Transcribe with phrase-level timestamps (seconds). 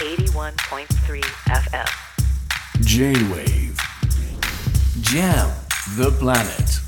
[0.00, 1.86] 81.3 FM.
[2.80, 3.76] J-Wave
[5.02, 5.50] Jam
[5.98, 6.80] the planet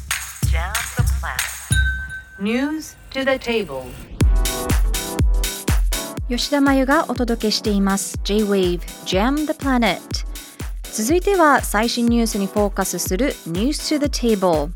[0.50, 2.40] Jam the planet.
[2.40, 3.84] News to the table.
[6.30, 10.00] 吉田真由がお届けしています J-Wave Jam the Planet
[10.84, 14.70] 続いては最新ニュースにフォーカスする News to the Table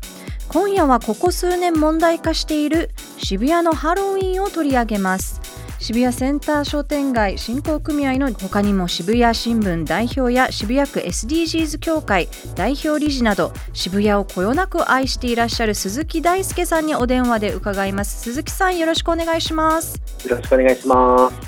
[0.47, 5.36] 今夜はここ数年問題化している渋谷のハロウィンを取り上げます
[5.79, 21.46] 渋谷センター商店街振興組合の他にも渋谷新聞代表や渋谷区 SDGs 協会代表理事など渋谷をこよなく愛していらっしゃる鈴木大輔さんにお電話で伺います鈴木さんよろしくお願いしますよろしくお願いします。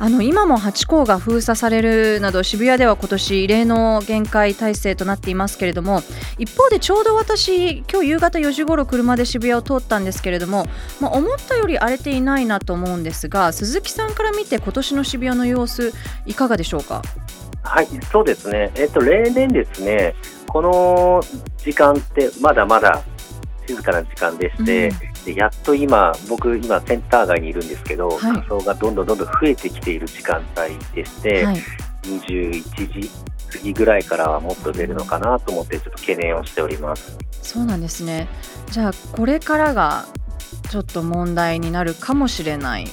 [0.00, 6.02] あの今もハチ公が封鎖されるなど渋谷では今年異例の限界体制となっていますけれども
[6.38, 10.66] 一方でちょうど私今日夕方4時頃車で渋谷を通ったんですけれども、
[11.00, 15.92] まあ、思ったより荒れていないなと思うんですが鈴木さんから見て今年の渋谷の様子
[16.26, 17.02] いかがでしょうか？
[17.64, 18.70] はい、そうですね。
[18.76, 20.14] えっと、例年ですね、
[20.46, 21.20] この
[21.58, 23.02] 時間ってまだまだ
[23.66, 24.90] 静かな時間でして、
[25.28, 31.56] でやっと今、僕、今、センター街にいるんですけど、はい仮装がどんどんどんどん増えてきている時間帯でして、はい、
[32.04, 33.10] 21時
[33.50, 37.18] 過ぎぐらいからはもっと出るのかなと思って、ちょっと懸念をしております。
[37.42, 38.28] そうなんですね
[38.70, 40.04] じゃあこれからが
[40.70, 42.86] ちょっと問題になるかもしれない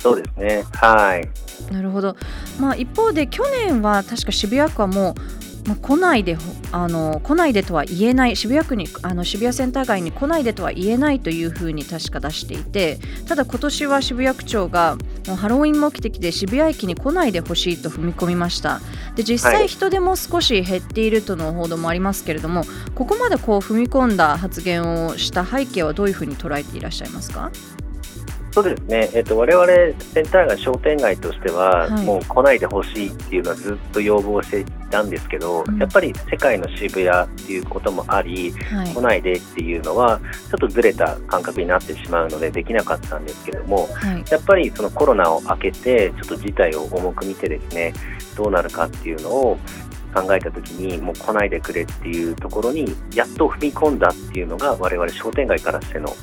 [0.00, 0.64] そうですね。
[0.74, 1.72] はい。
[1.72, 2.14] なるほど、
[2.60, 18.80] まあ、一方で去年は確か渋谷区はもう、まあ、来ないでほあの来ないでとは言えない渋谷区にあの渋谷センター街に来ないでとは言えないというふうに確か出していてただ今年は渋谷区長がもうハロウィン目的で渋谷駅に来ないでほしいと踏み込みました。
[19.16, 19.68] で実際はい。
[19.68, 27.50] 人手も少し減っているとの報道もありますけれどもここまでこう踏み込んだ発言をした背景はどういうふうに捉えていらっしゃいますか？
[28.54, 29.66] そうですね、えっと我々
[29.98, 32.04] センター街商店街としては、はい。
[32.04, 35.78] もう来ないでほしいっていうのはずっと要望していたんですけど、うん。
[35.78, 38.94] やっぱり世界の渋谷っていうこともあり、はい。
[38.94, 40.20] 来ないでっていうのは、
[40.50, 44.24] ちょっとずれた感覚になってしまうので、できなかったんですけども、はい。
[44.30, 47.92] やっぱりそのコロナを明けて、ちょっと事態を重く見てですね、
[48.36, 49.58] どうなるかっていうのを
[50.14, 56.14] 考えたときに、もう来ないでくれっていうところに、やっと踏み込んだっていうのが、我々商店街からしての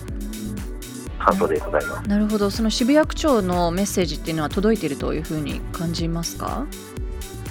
[1.24, 2.10] 感想でございます。
[2.10, 6.66] なるほど、その渋谷区長のメッセージっていうのは届いているというふうに感じますか？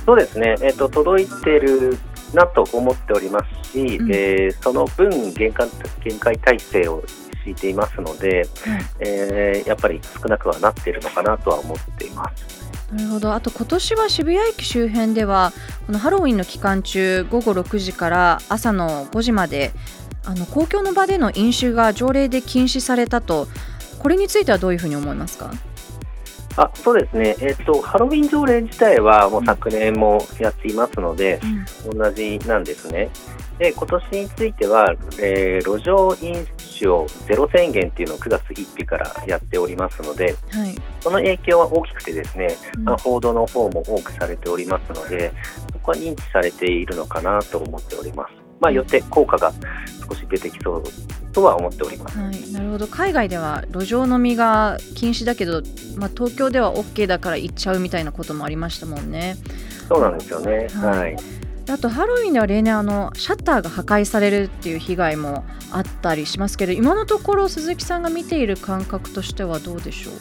[0.06, 1.96] そうですね、えっと届いてる
[2.34, 5.68] なと思っておりますし、うんえーその分限界、
[6.02, 7.02] 限界体制を
[7.44, 8.46] 敷いていますので、
[8.98, 12.49] えーやっぱり少なくはなっているのかなとは思っています。
[12.92, 15.52] なるほど、あと今年は渋谷駅周辺では、
[15.86, 19.70] このハロウィンの期間中、午後6時から朝の5時まで、
[20.24, 23.46] あの公共の場での飲酒が条例で禁止されたと、
[24.00, 25.52] これについてはどういうふうに思いますか？
[26.56, 31.40] あそうですね、えっとハロウィン条例自体はもう昨年もやっていますので、
[31.86, 33.08] 同じなんですね。
[33.58, 36.44] で今年については、えー路上飲
[36.80, 45.32] 酒をゼロ宣言っていうのを9月1日からやっておりますので、はい、その影響は大きくてですね、うんまあ、報道の方も多くされておりますので、
[45.72, 48.32] そこは認知されているのかなと思っております。
[48.60, 49.52] まあ、よって効果が
[50.08, 50.84] 少し出てきそう
[51.32, 52.18] とは思っております。
[52.18, 55.62] はい、なるほど海外では路上飲みが禁止だけど、
[55.96, 59.36] まあ、東京では OK だから行っちゃうみたいなこともありましたもんね。
[59.88, 60.68] そうなんですよね。
[60.74, 61.16] はいはい。
[61.70, 70.14] あとハロウィンでは例年あのシャッターが破壊されるっていう被害もあったりしますけど今のところ鈴木さんが見ている感覚としてはどうでしょう？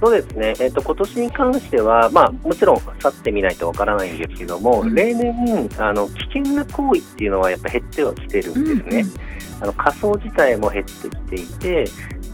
[0.00, 0.54] そうですね。
[0.58, 9.22] えっ、と、今年に関しては、まあ、もちろん、去ってみないとわからないんですけども、うん例年、あの、危険な行為っていうのはやっぱ減ってはきてるんですね。
[9.62, 11.84] あの仮装自体も減ってきていて、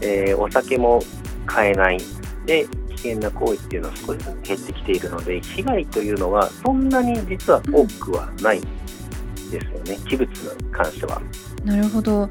[0.01, 1.01] えーお酒も
[1.45, 1.99] 買えない
[2.45, 8.61] で危険な行為っていうのは少しずつ減ってきているので被害というのはそんなに実は多くはない
[9.51, 11.17] ですよね、器物に関しては。
[11.17, 11.21] う
[11.65, 12.29] んなるほど。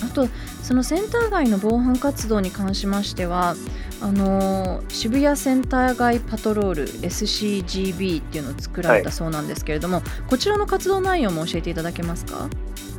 [0.00, 0.28] あと
[0.62, 3.56] そのセンター街の防犯活動に関しましては
[4.00, 12.48] あのー渋谷センター街パトロール SCGB っていうのを作られたそうなんですけれども、こちらの活動内容も教えていただけますか？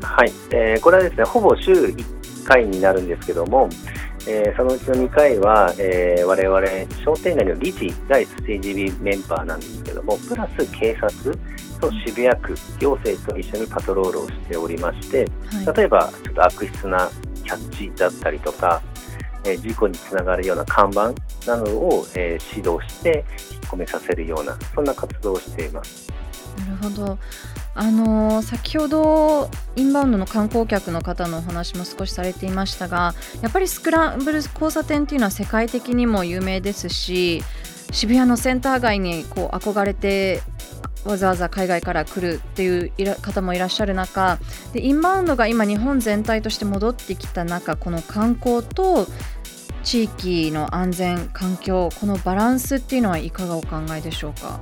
[0.01, 3.69] はい、えーこれはですねほぼ週1回になるんですけども、
[4.27, 6.67] えーそのうちの2回は、えー我々
[7.03, 11.37] 商店街の理事が SCGB メンバーなんですけどもプラス警察
[11.79, 15.25] と渋谷区行政と一緒にパトロールをしておりまして
[15.65, 17.09] はい例えばちょっと悪質な
[17.43, 18.81] キャッチだったりとか、
[19.45, 21.13] えー事故につながるような看板
[21.47, 26.11] などを、えー指導して引っ込めさせるようなそんな活動をしています。
[26.57, 27.17] なるほど。
[27.81, 37.41] あの先ほどインバウンドの観光客の方のお話も少しされていましたがやっぱりスクランブル交差点っていうのは世界的にも有名ですし
[37.91, 40.41] 渋谷のセンター街にこう憧れて
[41.05, 44.39] わざわざ海外から来るっていう方もいらっしゃる中
[44.73, 49.07] でインバウンドが今日本全体として戻ってきた中この観光と
[49.83, 54.59] 地域の安全環境このバランスっていうのはいかがお考えでしょうか？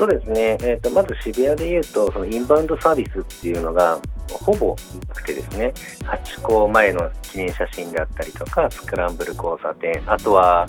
[0.00, 4.00] そうですね、えーと、まず渋谷でいうとそのインバウンドサービスっていうのが
[4.30, 4.74] ほぼ
[5.06, 5.74] なくてですね
[6.06, 10.66] ハチ公前の記念写真であったりとかスクランブル交差点あとは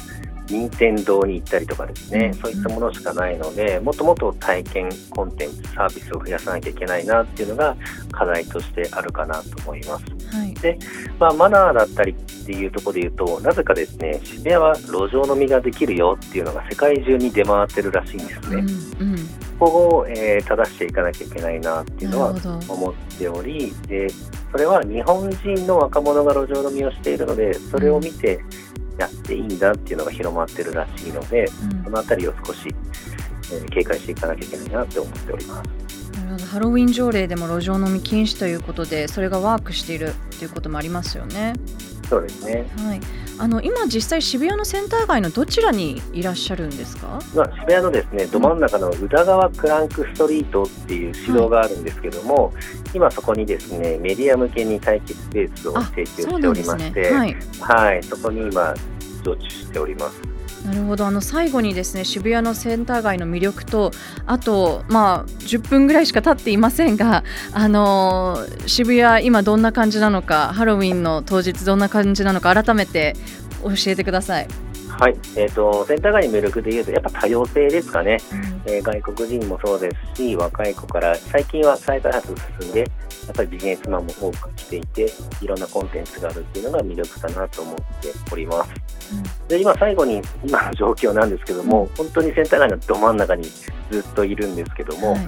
[0.49, 7.75] 任天堂に行ったりとかですね、そういったものしかないので、もっともっと体験コンテンツ、サービスを増やさなきゃいけないなっていうのが
[8.11, 10.35] 課題としてあるかなと思います。
[10.35, 10.77] はい、で、
[11.19, 18.65] まあ、マナーだったりっていうところで言うと、なぜかですね、渋谷は路上飲みができるよっていうのが世界中に出回ってるらしいんですね。
[18.99, 22.31] うんうんここを、えー、正していかなきゃいけないなっていうのは
[22.67, 24.09] 思っておりで
[24.51, 28.43] それは日本人の若者が路上飲みをしているのでそれを見て、
[29.01, 32.67] やっていいんだっていうのが広まってるらしいので、うん、そのあたりを少し、
[33.51, 35.80] えー、警戒していかなきゃいけないなって思っております。
[36.37, 41.53] ハロウィン条例でも路上飲み禁止ということでそれがワークしているということもありますよね。
[42.11, 42.99] そうですね、はい、
[43.37, 52.53] あの今、実際渋谷のセンター街のどちらにいらっしゃるんですか、まあ、渋谷のですねど真ん中の宇田川クランクストリートっていう市道があるんですけども、はい、
[52.93, 58.73] 今そこにですねメディア向けに待機スペースを提供しておりまして、ね、はい、はい、そこに今
[59.23, 60.21] 常駐しております。
[60.65, 63.91] なるほどあの最後にですね渋谷のセンター街の魅力と
[64.25, 67.23] あと、まあ、10分ぐらいしか経っていませんが、
[67.53, 68.37] あの
[68.67, 73.15] 渋谷、今どんな感じなのかハロウィンの当日どんな感じなのか改めて
[73.63, 74.47] 教えてください。
[74.87, 82.85] はい、えーと、センター街の魅力でいうとやっぱ多様性ですかね、うん、えー、外国人もそうですし若い子から最近は再開発進んでや
[83.31, 85.11] っぱりビジネスマンも多く来ていて
[85.41, 87.83] いろんなコンテンツがあるっていうのが魅力かなと思って
[88.31, 88.90] おります。
[89.47, 95.21] で今最後に今の状況なんですけども、本当にセンター街のど真ん中にずっといるんですけども、はい、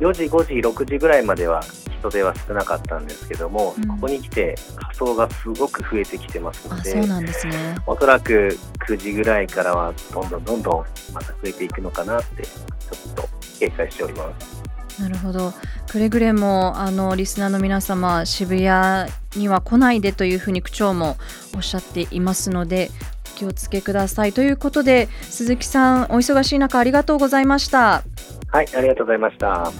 [0.00, 1.62] 4時、5時、6時ぐらいまでは
[1.98, 8.56] 人手は少なかったんですけども、うん、ここに来て仮装がすごく増えてきてますので、そうなんですね、おそらく
[8.88, 13.28] 9時ぐらいからはどんどんどんどんまた増えていくのかなってちょっと
[13.58, 14.66] 警戒しております。
[15.00, 15.52] なるほど。
[15.90, 21.16] くれぐれもあのリスナーの皆様渋谷には来ないでというふうに区長も
[21.54, 22.90] おっしゃっていますので
[23.36, 24.32] 気をつけください。
[24.32, 28.02] ということで鈴木さんお忙しい中ありがとうございました。
[28.48, 29.70] はいありがとうございました。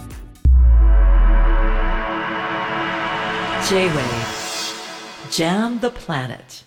[3.67, 4.37] J-Wave.
[5.29, 6.66] Jam the Planet